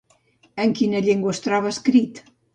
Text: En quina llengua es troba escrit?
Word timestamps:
En 0.63 0.73
quina 0.79 1.03
llengua 1.09 1.35
es 1.37 1.43
troba 1.49 1.71
escrit? 1.77 2.25